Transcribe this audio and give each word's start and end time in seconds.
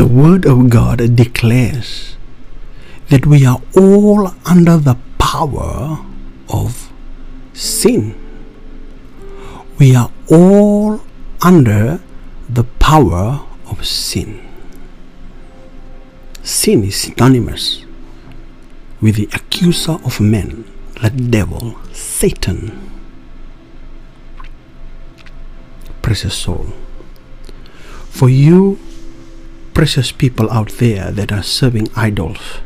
The 0.00 0.06
Word 0.06 0.46
of 0.46 0.70
God 0.70 1.14
declares 1.14 2.16
that 3.10 3.26
we 3.26 3.44
are 3.44 3.60
all 3.76 4.32
under 4.46 4.78
the 4.78 4.96
power 5.18 5.98
of 6.48 6.90
sin. 7.52 8.16
We 9.78 9.94
are 9.94 10.10
all 10.30 11.02
under 11.42 12.00
the 12.48 12.64
power 12.80 13.44
of 13.68 13.84
sin. 13.84 14.40
Sin 16.42 16.82
is 16.82 16.96
synonymous 16.96 17.84
with 19.02 19.16
the 19.16 19.28
accuser 19.34 20.00
of 20.02 20.18
men, 20.18 20.64
the 21.02 21.10
devil, 21.10 21.76
Satan. 21.92 22.72
Precious 26.00 26.32
soul. 26.32 26.72
For 28.08 28.30
you, 28.30 28.78
precious 29.74 30.12
people 30.12 30.50
out 30.50 30.70
there 30.78 31.10
that 31.10 31.32
are 31.32 31.42
serving 31.42 31.88
idols, 31.96 32.60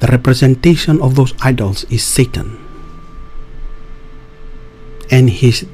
the 0.00 0.06
representation 0.08 1.00
of 1.02 1.14
those 1.14 1.34
idols 1.42 1.84
is 1.84 2.02
Satan 2.02 2.58
and 5.10 5.28
his 5.28 5.66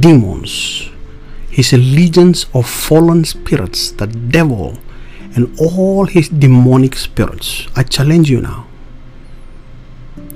demons, 0.00 0.90
his 1.50 1.72
legions 1.72 2.46
of 2.54 2.68
fallen 2.68 3.24
spirits, 3.24 3.90
the 3.92 4.06
devil, 4.06 4.78
and 5.34 5.58
all 5.58 6.06
his 6.06 6.28
demonic 6.28 6.94
spirits. 6.96 7.66
I 7.74 7.82
challenge 7.82 8.30
you 8.30 8.40
now. 8.40 8.66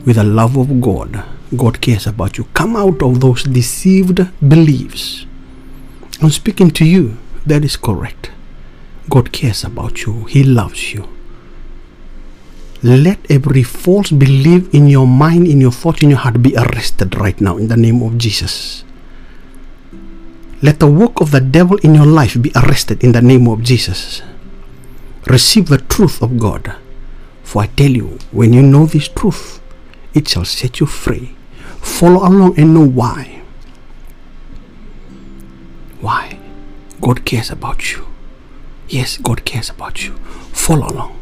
With 0.07 0.17
the 0.17 0.25
love 0.25 0.57
of 0.57 0.81
God, 0.81 1.25
God 1.57 1.81
cares 1.81 2.07
about 2.07 2.37
you. 2.39 2.45
Come 2.55 2.77
out 2.77 3.03
of 3.03 3.21
those 3.21 3.43
deceived 3.45 4.21
beliefs. 4.47 5.27
I'm 6.21 6.31
speaking 6.31 6.71
to 6.73 6.85
you. 6.85 7.17
That 7.47 7.65
is 7.65 7.77
correct. 7.77 8.31
God 9.09 9.33
cares 9.33 9.65
about 9.65 10.05
you, 10.05 10.25
He 10.25 10.43
loves 10.43 10.93
you. 10.95 11.09
Let 12.83 13.19
every 13.31 13.63
false 13.63 14.11
belief 14.11 14.73
in 14.75 14.89
your 14.89 15.07
mind, 15.07 15.47
in 15.47 15.61
your 15.61 15.73
thoughts, 15.73 16.03
in 16.03 16.11
your 16.11 16.19
heart 16.19 16.43
be 16.43 16.57
arrested 16.57 17.17
right 17.17 17.41
now 17.41 17.57
in 17.57 17.69
the 17.69 17.77
name 17.77 18.03
of 18.03 18.19
Jesus. 18.19 18.85
Let 20.61 20.81
the 20.81 20.87
work 20.87 21.21
of 21.21 21.31
the 21.31 21.41
devil 21.41 21.77
in 21.79 21.95
your 21.95 22.07
life 22.07 22.41
be 22.41 22.53
arrested 22.55 23.03
in 23.03 23.13
the 23.13 23.23
name 23.23 23.49
of 23.49 23.63
Jesus. 23.63 24.23
Receive 25.27 25.69
the 25.69 25.79
truth 25.79 26.23
of 26.23 26.39
God. 26.39 26.77
For 27.43 27.63
I 27.63 27.67
tell 27.69 27.91
you, 27.91 28.19
when 28.33 28.53
you 28.53 28.63
know 28.63 28.87
this 28.87 29.09
truth, 29.09 29.61
it 30.13 30.29
shall 30.29 30.45
set 30.45 30.81
you 30.81 30.87
free. 30.87 31.37
Follow 31.81 32.27
along 32.27 32.59
and 32.59 32.75
know 32.75 32.87
why. 32.87 33.43
Why? 36.01 36.39
God 37.01 37.25
cares 37.25 37.51
about 37.51 37.93
you. 37.93 38.07
Yes, 38.89 39.17
God 39.19 39.45
cares 39.45 39.71
about 39.71 40.05
you. 40.05 40.15
Follow 40.53 40.89
along. 40.89 41.19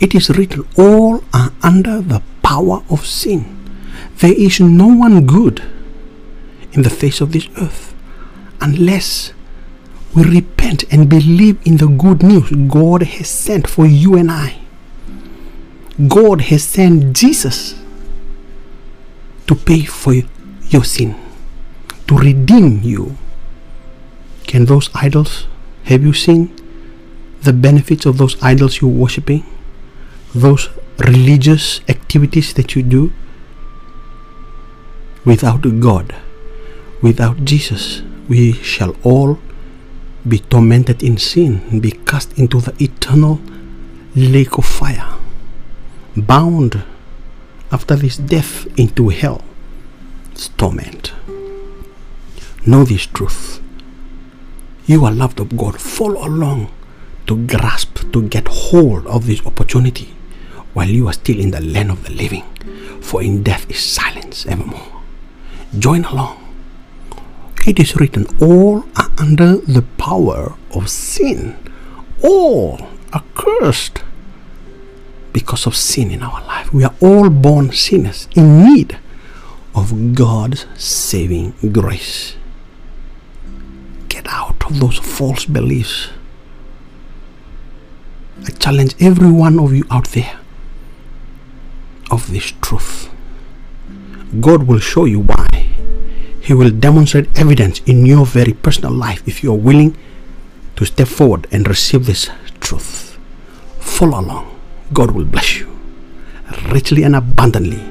It 0.00 0.14
is 0.14 0.30
written, 0.30 0.66
all 0.76 1.24
are 1.34 1.52
under 1.62 2.00
the 2.00 2.22
power 2.42 2.82
of 2.88 3.04
sin. 3.04 3.56
There 4.18 4.32
is 4.32 4.60
no 4.60 4.86
one 4.86 5.26
good 5.26 5.62
in 6.72 6.82
the 6.82 6.90
face 6.90 7.20
of 7.20 7.32
this 7.32 7.48
earth 7.60 7.94
unless 8.60 9.32
we 10.14 10.22
repent 10.24 10.84
and 10.92 11.08
believe 11.08 11.58
in 11.66 11.76
the 11.76 11.86
good 11.86 12.22
news 12.22 12.50
God 12.68 13.02
has 13.02 13.28
sent 13.28 13.68
for 13.68 13.86
you 13.86 14.16
and 14.16 14.30
I. 14.30 14.58
God 16.06 16.42
has 16.42 16.62
sent 16.62 17.16
Jesus 17.16 17.74
to 19.46 19.54
pay 19.54 19.82
for 19.82 20.14
your 20.68 20.84
sin, 20.84 21.16
to 22.06 22.16
redeem 22.16 22.82
you. 22.82 23.16
Can 24.46 24.64
those 24.64 24.90
idols, 24.94 25.46
have 25.84 26.02
you 26.02 26.12
seen 26.12 26.54
the 27.42 27.52
benefits 27.52 28.06
of 28.06 28.18
those 28.18 28.40
idols 28.42 28.80
you're 28.80 28.90
worshipping? 28.90 29.44
Those 30.34 30.68
religious 30.98 31.80
activities 31.88 32.52
that 32.54 32.74
you 32.74 32.82
do? 32.82 33.12
Without 35.24 35.62
God, 35.80 36.14
without 37.02 37.44
Jesus, 37.44 38.02
we 38.28 38.52
shall 38.52 38.96
all 39.02 39.38
be 40.26 40.38
tormented 40.38 41.02
in 41.02 41.16
sin, 41.16 41.80
be 41.80 41.92
cast 41.92 42.38
into 42.38 42.60
the 42.60 42.74
eternal 42.82 43.40
lake 44.14 44.58
of 44.58 44.64
fire, 44.64 45.14
bound 46.16 46.82
after 47.70 47.94
this 47.94 48.16
death 48.16 48.66
into 48.78 49.10
hell. 49.10 49.44
It's 50.32 50.48
torment. 50.48 51.12
Know 52.66 52.84
this 52.84 53.06
truth. 53.06 53.60
You 54.86 55.04
are 55.04 55.12
loved 55.12 55.40
of 55.40 55.56
God. 55.56 55.80
Follow 55.80 56.26
along 56.26 56.70
to 57.28 57.46
grasp, 57.46 58.10
to 58.12 58.28
get 58.28 58.48
hold 58.48 59.06
of 59.06 59.26
this 59.26 59.44
opportunity 59.46 60.14
while 60.74 60.88
you 60.88 61.06
are 61.06 61.12
still 61.12 61.38
in 61.38 61.50
the 61.50 61.60
land 61.60 61.90
of 61.90 62.04
the 62.04 62.12
living. 62.12 62.44
For 63.00 63.22
in 63.22 63.42
death 63.42 63.70
is 63.70 63.80
silence 63.80 64.46
evermore. 64.46 65.02
Join 65.78 66.04
along. 66.04 66.44
It 67.66 67.78
is 67.78 67.96
written, 67.96 68.26
all 68.40 68.84
are 68.96 69.10
under 69.18 69.56
the 69.58 69.82
power 69.98 70.54
of 70.74 70.88
sin. 70.88 71.56
All 72.22 72.88
are 73.12 73.24
cursed 73.34 74.02
because 75.32 75.66
of 75.66 75.76
sin 75.76 76.10
in 76.10 76.22
our 76.22 76.40
life. 76.46 76.72
We 76.72 76.84
are 76.84 76.94
all 77.00 77.28
born 77.28 77.72
sinners 77.72 78.26
in 78.34 78.64
need 78.64 78.98
of 79.74 80.14
God's 80.14 80.66
saving 80.76 81.54
grace. 81.72 82.36
Get 84.08 84.26
out 84.26 84.64
of 84.66 84.80
those 84.80 84.98
false 84.98 85.44
beliefs. 85.44 86.08
I 88.46 88.50
challenge 88.58 88.94
every 89.00 89.30
one 89.30 89.58
of 89.58 89.74
you 89.74 89.84
out 89.90 90.08
there 90.08 90.38
of 92.10 92.30
this 92.30 92.52
truth. 92.62 93.10
God 94.40 94.64
will 94.64 94.78
show 94.78 95.04
you 95.04 95.20
why. 95.20 95.46
He 96.40 96.54
will 96.54 96.70
demonstrate 96.70 97.38
evidence 97.38 97.80
in 97.80 98.06
your 98.06 98.24
very 98.24 98.52
personal 98.54 98.92
life 98.92 99.26
if 99.26 99.42
you 99.42 99.52
are 99.52 99.56
willing 99.56 99.96
to 100.76 100.84
step 100.86 101.08
forward 101.08 101.46
and 101.52 101.68
receive 101.68 102.06
this 102.06 102.30
truth. 102.60 103.18
Follow 103.80 104.20
along. 104.20 104.58
God 104.92 105.10
will 105.10 105.24
bless 105.24 105.58
you 105.58 105.78
richly 106.70 107.02
and 107.02 107.14
abundantly 107.14 107.82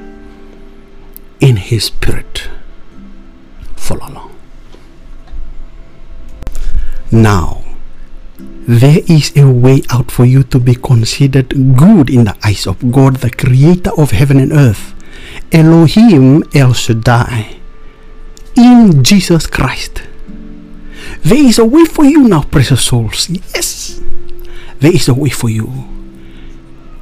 in 1.40 1.56
His 1.56 1.84
Spirit. 1.84 2.48
Follow 3.76 4.08
along. 4.08 4.34
Now, 7.10 7.64
there 8.68 9.00
is 9.08 9.34
a 9.34 9.48
way 9.50 9.80
out 9.88 10.10
for 10.10 10.26
you 10.26 10.42
to 10.44 10.60
be 10.60 10.74
considered 10.74 11.48
good 11.74 12.10
in 12.10 12.24
the 12.24 12.36
eyes 12.44 12.66
of 12.66 12.92
God, 12.92 13.16
the 13.16 13.30
creator 13.30 13.90
of 13.96 14.10
heaven 14.10 14.38
and 14.38 14.52
earth, 14.52 14.92
Elohim 15.50 16.44
El 16.54 16.74
Shaddai, 16.74 17.56
in 18.56 19.02
Jesus 19.02 19.46
Christ. 19.46 20.02
There 21.24 21.42
is 21.42 21.58
a 21.58 21.64
way 21.64 21.86
for 21.86 22.04
you 22.04 22.28
now, 22.28 22.42
precious 22.42 22.84
souls. 22.84 23.30
Yes, 23.30 24.02
there 24.80 24.94
is 24.94 25.08
a 25.08 25.14
way 25.14 25.30
for 25.30 25.48
you. 25.48 25.72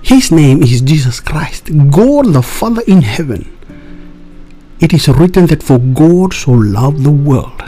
His 0.03 0.31
name 0.31 0.63
is 0.63 0.81
Jesus 0.83 1.19
Christ, 1.19 1.65
God 1.91 2.27
the 2.27 2.43
Father 2.43 2.83
in 2.87 3.03
heaven. 3.03 3.51
It 4.79 4.93
is 4.93 5.09
written 5.09 5.47
that 5.47 5.65
for 5.65 5.81
God 5.81 6.33
so 6.33 6.53
loved 6.53 7.03
the 7.03 7.11
world 7.11 7.65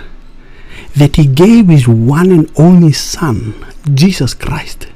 that 0.98 1.16
he 1.16 1.26
gave 1.26 1.68
his 1.68 1.86
one 1.86 2.30
and 2.30 2.50
only 2.58 2.92
Son, 2.92 3.54
Jesus 3.94 4.34
Christ, 4.34 4.88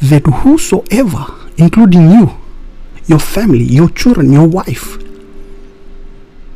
that 0.00 0.26
whosoever, 0.26 1.26
including 1.56 2.10
you, 2.10 2.36
your 3.06 3.18
family, 3.18 3.64
your 3.64 3.90
children, 3.90 4.32
your 4.32 4.46
wife, 4.46 4.98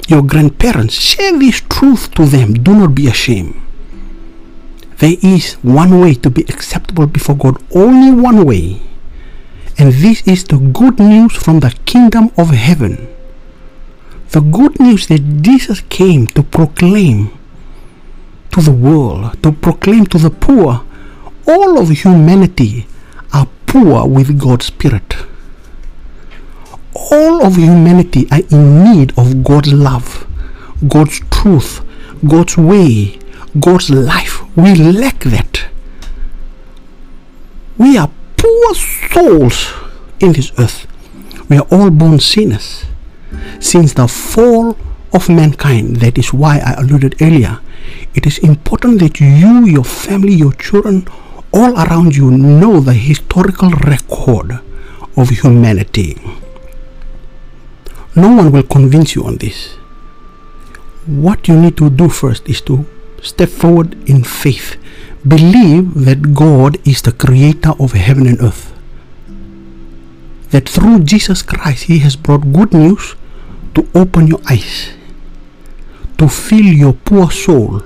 your 0.08 0.22
grandparents, 0.22 0.94
share 0.94 1.38
this 1.38 1.60
truth 1.68 2.14
to 2.14 2.24
them. 2.24 2.54
Do 2.54 2.74
not 2.74 2.94
be 2.94 3.08
ashamed. 3.08 3.60
There 4.98 5.16
is 5.22 5.54
one 5.62 6.00
way 6.00 6.14
to 6.14 6.30
be 6.30 6.42
acceptable 6.42 7.06
before 7.06 7.36
God, 7.36 7.62
only 7.74 8.10
one 8.10 8.44
way. 8.44 8.80
And 9.76 9.92
this 9.92 10.26
is 10.26 10.44
the 10.44 10.58
good 10.58 10.98
news 10.98 11.36
from 11.36 11.60
the 11.60 11.70
kingdom 11.84 12.30
of 12.36 12.50
heaven. 12.50 13.06
The 14.30 14.40
good 14.40 14.80
news 14.80 15.06
that 15.06 15.42
Jesus 15.42 15.82
came 15.88 16.26
to 16.28 16.42
proclaim 16.42 17.37
to 18.52 18.60
the 18.60 18.72
world, 18.72 19.42
to 19.42 19.52
proclaim 19.52 20.06
to 20.06 20.18
the 20.18 20.30
poor, 20.30 20.84
all 21.46 21.78
of 21.78 21.88
humanity 21.90 22.86
are 23.32 23.48
poor 23.66 24.06
with 24.06 24.38
God's 24.38 24.66
Spirit. 24.66 25.16
All 27.10 27.44
of 27.44 27.56
humanity 27.56 28.26
are 28.30 28.40
in 28.50 28.84
need 28.84 29.18
of 29.18 29.44
God's 29.44 29.72
love, 29.72 30.26
God's 30.86 31.20
truth, 31.30 31.80
God's 32.26 32.56
way, 32.56 33.18
God's 33.58 33.90
life. 33.90 34.42
We 34.56 34.74
lack 34.74 35.20
that. 35.20 35.68
We 37.78 37.96
are 37.96 38.10
poor 38.36 38.74
souls 38.74 39.72
in 40.20 40.32
this 40.32 40.52
earth. 40.58 40.86
We 41.48 41.58
are 41.58 41.66
all 41.70 41.90
born 41.90 42.18
sinners. 42.20 42.84
Since 43.60 43.94
the 43.94 44.08
fall 44.08 44.76
of 45.12 45.28
mankind, 45.28 45.96
that 45.96 46.18
is 46.18 46.32
why 46.32 46.58
I 46.58 46.74
alluded 46.74 47.22
earlier, 47.22 47.60
it 48.14 48.26
is 48.26 48.38
important 48.38 49.00
that 49.00 49.20
you, 49.20 49.66
your 49.66 49.84
family, 49.84 50.34
your 50.34 50.52
children, 50.54 51.06
all 51.52 51.78
around 51.78 52.14
you 52.14 52.30
know 52.30 52.80
the 52.80 52.94
historical 52.94 53.70
record 53.70 54.60
of 55.16 55.28
humanity. 55.30 56.16
No 58.14 58.34
one 58.34 58.52
will 58.52 58.64
convince 58.64 59.14
you 59.14 59.24
on 59.24 59.36
this. 59.36 59.74
What 61.06 61.48
you 61.48 61.56
need 61.56 61.76
to 61.78 61.88
do 61.88 62.08
first 62.08 62.48
is 62.48 62.60
to 62.62 62.84
step 63.22 63.48
forward 63.48 63.96
in 64.08 64.24
faith. 64.24 64.76
Believe 65.26 66.04
that 66.04 66.34
God 66.34 66.78
is 66.86 67.02
the 67.02 67.12
creator 67.12 67.72
of 67.78 67.92
heaven 67.92 68.26
and 68.26 68.40
earth. 68.40 68.74
That 70.50 70.68
through 70.68 71.04
Jesus 71.04 71.42
Christ, 71.42 71.84
He 71.84 71.98
has 72.00 72.16
brought 72.16 72.52
good 72.52 72.72
news 72.72 73.16
to 73.74 73.86
open 73.94 74.26
your 74.26 74.40
eyes, 74.50 74.90
to 76.18 76.28
fill 76.28 76.66
your 76.66 76.92
poor 76.92 77.30
soul 77.30 77.82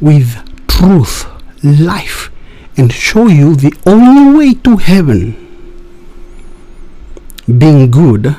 with 0.00 0.36
truth, 0.68 1.26
life, 1.64 2.30
and 2.76 2.92
show 2.92 3.26
you 3.26 3.56
the 3.56 3.74
only 3.86 4.38
way 4.38 4.54
to 4.54 4.76
heaven. 4.76 5.34
Being 7.46 7.90
good 7.90 8.36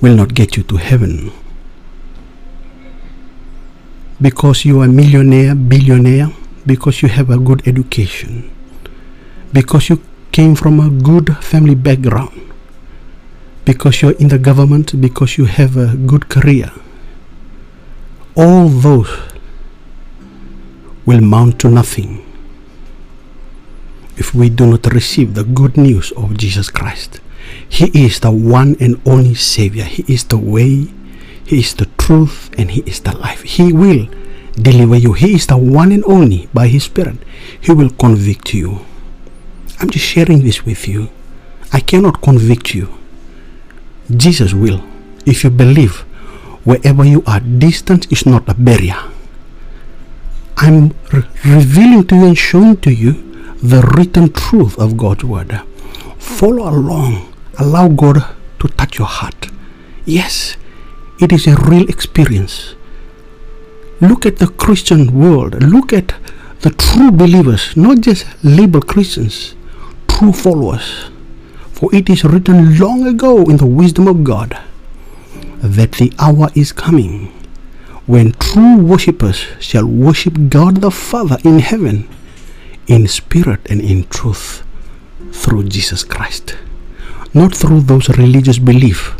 will 0.00 0.14
not 0.14 0.32
get 0.34 0.56
you 0.56 0.62
to 0.64 0.76
heaven. 0.76 1.32
Because 4.20 4.64
you 4.64 4.80
are 4.80 4.86
a 4.86 4.88
millionaire, 4.88 5.54
billionaire, 5.54 6.30
because 6.64 7.02
you 7.02 7.08
have 7.08 7.30
a 7.30 7.36
good 7.36 7.66
education, 7.68 8.50
because 9.52 9.90
you 9.90 10.00
came 10.32 10.54
from 10.54 10.80
a 10.80 10.88
good 10.88 11.36
family 11.38 11.74
background, 11.74 12.45
because 13.66 14.00
you're 14.00 14.12
in 14.12 14.28
the 14.28 14.38
government, 14.38 14.98
because 15.00 15.36
you 15.36 15.44
have 15.44 15.76
a 15.76 15.96
good 15.96 16.28
career. 16.28 16.70
All 18.36 18.68
those 18.68 19.10
will 21.04 21.20
mount 21.20 21.58
to 21.60 21.68
nothing 21.68 22.22
if 24.16 24.32
we 24.34 24.48
do 24.48 24.66
not 24.66 24.86
receive 24.94 25.34
the 25.34 25.42
good 25.44 25.76
news 25.76 26.12
of 26.12 26.38
Jesus 26.38 26.70
Christ. 26.70 27.20
He 27.68 27.90
is 28.06 28.20
the 28.20 28.30
one 28.30 28.76
and 28.80 29.00
only 29.04 29.34
Savior. 29.34 29.84
He 29.84 30.04
is 30.12 30.24
the 30.24 30.38
way, 30.38 30.86
He 31.44 31.58
is 31.58 31.74
the 31.74 31.86
truth, 31.98 32.50
and 32.56 32.70
He 32.70 32.82
is 32.82 33.00
the 33.00 33.16
life. 33.16 33.42
He 33.42 33.72
will 33.72 34.08
deliver 34.54 34.96
you. 34.96 35.12
He 35.12 35.34
is 35.34 35.46
the 35.48 35.58
one 35.58 35.90
and 35.90 36.04
only 36.04 36.48
by 36.54 36.68
His 36.68 36.84
Spirit. 36.84 37.18
He 37.60 37.72
will 37.72 37.90
convict 37.90 38.54
you. 38.54 38.86
I'm 39.80 39.90
just 39.90 40.06
sharing 40.06 40.42
this 40.42 40.64
with 40.64 40.86
you. 40.86 41.10
I 41.72 41.80
cannot 41.80 42.22
convict 42.22 42.74
you. 42.74 42.95
Jesus 44.10 44.54
will. 44.54 44.82
If 45.24 45.42
you 45.44 45.50
believe, 45.50 46.00
wherever 46.64 47.04
you 47.04 47.22
are, 47.26 47.40
distance 47.40 48.06
is 48.06 48.26
not 48.26 48.48
a 48.48 48.54
barrier. 48.54 48.98
I'm 50.56 50.94
re- 51.12 51.24
revealing 51.44 52.06
to 52.08 52.16
you 52.16 52.26
and 52.26 52.38
showing 52.38 52.76
to 52.78 52.92
you 52.92 53.12
the 53.62 53.82
written 53.96 54.32
truth 54.32 54.78
of 54.78 54.96
God's 54.96 55.24
word. 55.24 55.60
Follow 56.18 56.68
along. 56.68 57.32
Allow 57.58 57.88
God 57.88 58.22
to 58.60 58.68
touch 58.68 58.98
your 58.98 59.08
heart. 59.08 59.48
Yes, 60.04 60.56
it 61.20 61.32
is 61.32 61.46
a 61.46 61.56
real 61.56 61.88
experience. 61.88 62.74
Look 64.00 64.26
at 64.26 64.38
the 64.38 64.46
Christian 64.46 65.18
world. 65.18 65.62
Look 65.62 65.92
at 65.92 66.14
the 66.60 66.70
true 66.70 67.10
believers, 67.10 67.76
not 67.76 68.00
just 68.00 68.26
label 68.44 68.80
Christians, 68.80 69.54
true 70.08 70.32
followers. 70.32 71.10
For 71.76 71.94
it 71.94 72.08
is 72.08 72.24
written 72.24 72.78
long 72.78 73.06
ago 73.06 73.44
in 73.44 73.58
the 73.58 73.66
wisdom 73.66 74.08
of 74.08 74.24
God 74.24 74.56
that 75.60 75.92
the 75.92 76.10
hour 76.18 76.48
is 76.54 76.72
coming 76.72 77.26
when 78.06 78.32
true 78.32 78.78
worshippers 78.78 79.44
shall 79.60 79.84
worship 79.84 80.48
God 80.48 80.80
the 80.80 80.90
Father 80.90 81.36
in 81.44 81.58
heaven 81.58 82.08
in 82.86 83.06
spirit 83.08 83.60
and 83.68 83.82
in 83.82 84.08
truth 84.08 84.64
through 85.32 85.64
Jesus 85.68 86.02
Christ, 86.02 86.56
not 87.34 87.54
through 87.54 87.82
those 87.82 88.08
religious 88.16 88.58
beliefs 88.58 89.12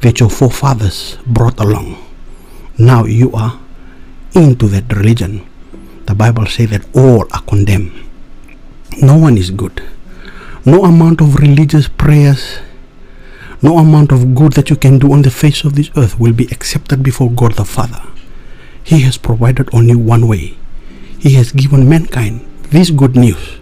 that 0.00 0.18
your 0.18 0.30
forefathers 0.30 1.18
brought 1.24 1.60
along. 1.60 2.02
Now 2.78 3.04
you 3.04 3.30
are 3.32 3.60
into 4.34 4.66
that 4.68 4.90
religion. 4.92 5.46
The 6.06 6.16
Bible 6.16 6.46
says 6.46 6.70
that 6.70 6.82
all 6.96 7.28
are 7.32 7.42
condemned. 7.42 7.92
No 9.00 9.16
one 9.16 9.38
is 9.38 9.50
good. 9.50 9.80
No 10.64 10.84
amount 10.84 11.20
of 11.20 11.40
religious 11.40 11.88
prayers, 11.88 12.60
no 13.62 13.78
amount 13.78 14.12
of 14.12 14.32
good 14.36 14.52
that 14.52 14.70
you 14.70 14.76
can 14.76 15.00
do 15.00 15.12
on 15.12 15.22
the 15.22 15.30
face 15.30 15.64
of 15.64 15.74
this 15.74 15.90
earth 15.96 16.20
will 16.20 16.32
be 16.32 16.44
accepted 16.52 17.02
before 17.02 17.32
God 17.32 17.54
the 17.54 17.64
Father. 17.64 18.00
He 18.84 19.00
has 19.00 19.18
provided 19.18 19.68
only 19.74 19.96
one 19.96 20.28
way. 20.28 20.56
He 21.18 21.34
has 21.34 21.50
given 21.50 21.88
mankind 21.88 22.46
this 22.70 22.90
good 22.90 23.16
news 23.16 23.58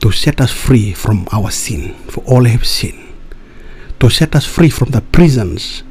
to 0.00 0.10
set 0.10 0.40
us 0.40 0.50
free 0.50 0.94
from 0.94 1.28
our 1.32 1.50
sin, 1.50 1.92
for 2.08 2.24
all 2.24 2.44
have 2.44 2.66
sinned, 2.66 3.12
to 4.00 4.08
set 4.08 4.34
us 4.34 4.46
free 4.46 4.70
from 4.70 4.92
the 4.92 5.02
prisons, 5.02 5.82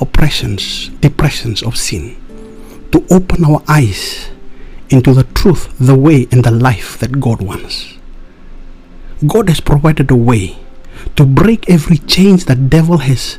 oppressions, 0.00 0.88
depressions 1.00 1.62
of 1.62 1.76
sin, 1.76 2.16
to 2.90 3.06
open 3.08 3.44
our 3.44 3.62
eyes 3.68 4.30
into 4.88 5.14
the 5.14 5.24
truth, 5.24 5.72
the 5.78 5.94
way, 5.94 6.26
and 6.32 6.42
the 6.42 6.50
life 6.50 6.98
that 6.98 7.20
God 7.20 7.40
wants. 7.40 7.99
God 9.26 9.48
has 9.48 9.60
provided 9.60 10.10
a 10.10 10.16
way 10.16 10.56
to 11.16 11.24
break 11.24 11.68
every 11.68 11.98
chains 11.98 12.44
that 12.46 12.70
devil 12.70 12.98
has 12.98 13.38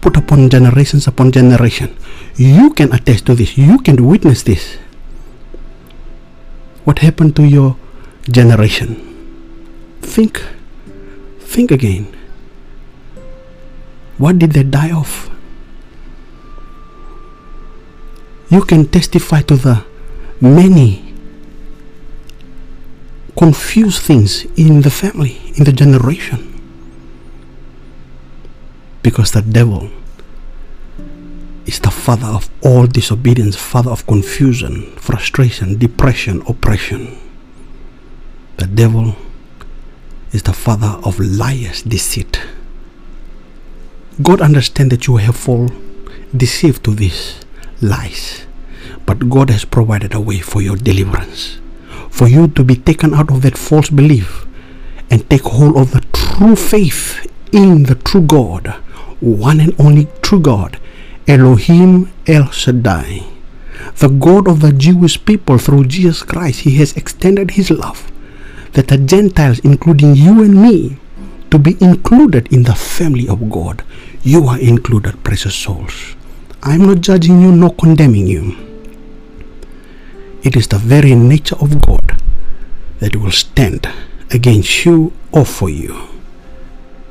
put 0.00 0.16
upon 0.16 0.50
generations 0.50 1.06
upon 1.06 1.30
generation. 1.30 1.94
You 2.34 2.70
can 2.70 2.92
attest 2.92 3.26
to 3.26 3.34
this. 3.34 3.56
You 3.56 3.78
can 3.78 4.04
witness 4.06 4.42
this. 4.42 4.78
What 6.84 7.00
happened 7.00 7.34
to 7.36 7.44
your 7.46 7.76
generation? 8.30 9.02
Think, 10.02 10.42
think 11.40 11.70
again. 11.70 12.10
What 14.18 14.38
did 14.38 14.52
they 14.52 14.62
die 14.62 14.92
of? 14.92 15.30
You 18.48 18.62
can 18.62 18.86
testify 18.86 19.42
to 19.42 19.56
the 19.56 19.84
many 20.40 21.05
confused 23.36 24.02
things 24.02 24.44
in 24.56 24.80
the 24.82 24.90
family, 24.90 25.38
in 25.56 25.64
the 25.64 25.72
generation. 25.72 26.52
Because 29.02 29.32
the 29.32 29.42
devil 29.42 29.90
is 31.66 31.80
the 31.80 31.90
father 31.90 32.26
of 32.26 32.48
all 32.62 32.86
disobedience, 32.86 33.56
father 33.56 33.90
of 33.90 34.06
confusion, 34.06 34.90
frustration, 34.96 35.78
depression, 35.78 36.42
oppression. 36.48 37.18
The 38.56 38.66
devil 38.66 39.16
is 40.32 40.42
the 40.42 40.52
father 40.52 40.98
of 41.04 41.20
liars, 41.20 41.82
deceit. 41.82 42.40
God 44.22 44.40
understands 44.40 44.90
that 44.90 45.06
you 45.06 45.16
have 45.18 45.36
fall 45.36 45.68
deceived 46.34 46.84
to 46.84 46.94
these 46.94 47.40
lies, 47.82 48.46
but 49.04 49.28
God 49.28 49.50
has 49.50 49.64
provided 49.64 50.14
a 50.14 50.20
way 50.20 50.38
for 50.38 50.62
your 50.62 50.76
deliverance, 50.76 51.58
for 52.16 52.26
you 52.26 52.48
to 52.48 52.64
be 52.64 52.76
taken 52.76 53.12
out 53.12 53.30
of 53.30 53.42
that 53.42 53.58
false 53.58 53.90
belief 53.90 54.46
and 55.10 55.28
take 55.28 55.42
hold 55.42 55.76
of 55.76 55.90
the 55.90 56.00
true 56.14 56.56
faith 56.56 57.30
in 57.52 57.82
the 57.82 57.94
true 57.94 58.22
God, 58.22 58.68
one 59.20 59.60
and 59.60 59.78
only 59.78 60.08
true 60.22 60.40
God, 60.40 60.80
Elohim 61.28 62.10
El 62.26 62.50
Shaddai, 62.50 63.22
the 63.98 64.08
God 64.08 64.48
of 64.48 64.60
the 64.60 64.72
Jewish 64.72 65.22
people 65.26 65.58
through 65.58 65.84
Jesus 65.88 66.22
Christ. 66.22 66.60
He 66.60 66.76
has 66.76 66.96
extended 66.96 67.50
His 67.50 67.70
love 67.70 68.10
that 68.72 68.88
the 68.88 68.96
Gentiles, 68.96 69.58
including 69.58 70.16
you 70.16 70.42
and 70.42 70.62
me, 70.62 70.96
to 71.50 71.58
be 71.58 71.76
included 71.82 72.50
in 72.50 72.62
the 72.62 72.74
family 72.74 73.28
of 73.28 73.50
God. 73.50 73.84
You 74.22 74.46
are 74.46 74.58
included, 74.58 75.22
precious 75.22 75.54
souls. 75.54 76.16
I'm 76.62 76.86
not 76.86 77.02
judging 77.02 77.42
you 77.42 77.52
nor 77.52 77.74
condemning 77.74 78.26
you. 78.26 78.65
It 80.46 80.54
is 80.54 80.68
the 80.68 80.78
very 80.78 81.16
nature 81.16 81.56
of 81.58 81.82
God 81.82 82.22
that 83.00 83.16
will 83.16 83.32
stand 83.32 83.90
against 84.30 84.84
you 84.84 85.12
or 85.32 85.44
for 85.44 85.68
you. 85.68 86.06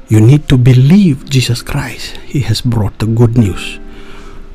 You 0.08 0.22
need 0.22 0.48
to 0.48 0.58
believe 0.58 1.30
Jesus 1.30 1.62
Christ. 1.62 2.16
He 2.24 2.40
has 2.48 2.62
brought 2.62 2.98
the 3.00 3.08
good 3.08 3.38
news 3.38 3.78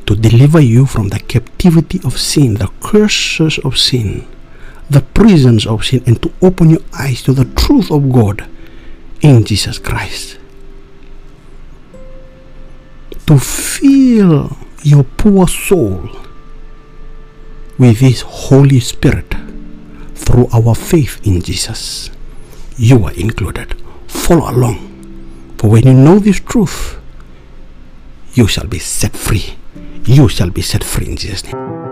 to 0.06 0.16
deliver 0.16 0.60
you 0.60 0.86
from 0.86 1.10
the 1.10 1.20
captivity 1.20 2.00
of 2.04 2.18
sin, 2.18 2.54
the 2.54 2.72
curses 2.80 3.58
of 3.58 3.76
sin, 3.76 4.26
the 4.88 5.02
prisons 5.02 5.66
of 5.66 5.84
sin, 5.84 6.02
and 6.06 6.16
to 6.22 6.32
open 6.40 6.70
your 6.70 6.86
eyes 6.98 7.22
to 7.24 7.34
the 7.34 7.44
truth 7.60 7.90
of 7.90 8.10
God 8.10 8.48
in 9.20 9.44
Jesus 9.44 9.78
Christ. 9.78 10.38
To 13.26 13.38
fill 13.38 14.56
your 14.82 15.04
poor 15.04 15.46
soul 15.46 16.08
with 17.80 18.00
His 18.00 18.20
Holy 18.20 18.78
Spirit 18.78 19.34
through 20.14 20.48
our 20.52 20.74
faith 20.74 21.18
in 21.26 21.40
Jesus. 21.40 22.10
You 22.76 23.06
are 23.06 23.12
included. 23.14 23.74
Follow 24.06 24.50
along. 24.50 25.56
For 25.56 25.70
when 25.70 25.86
you 25.86 25.94
know 25.94 26.18
this 26.18 26.40
truth, 26.40 27.00
you 28.34 28.46
shall 28.46 28.66
be 28.66 28.78
set 28.78 29.16
free. 29.16 29.56
You 30.04 30.28
shall 30.28 30.50
be 30.50 30.60
set 30.60 30.84
free 30.84 31.06
in 31.06 31.16
Jesus' 31.16 31.44
name. 31.44 31.89